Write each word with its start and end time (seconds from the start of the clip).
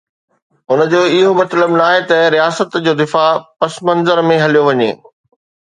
ان 0.75 0.79
جو 0.93 1.01
مطلب 1.41 1.69
اهو 1.69 1.77
ناهي 1.81 1.99
ته 2.09 2.17
رياست 2.37 2.69
جو 2.87 2.93
دفاع 3.03 3.29
پس 3.59 3.73
منظر 3.89 4.25
۾ 4.33 4.43
هليو 4.47 4.67
وڃي. 4.73 4.91